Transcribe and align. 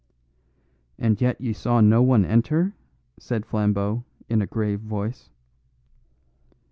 "And 0.97 1.21
yet 1.21 1.39
you 1.39 1.53
saw 1.53 1.79
no 1.79 2.01
one 2.01 2.25
enter?" 2.25 2.73
said 3.19 3.45
Flambeau 3.45 4.03
in 4.29 4.41
a 4.41 4.47
grave 4.47 4.79
voice. 4.79 5.29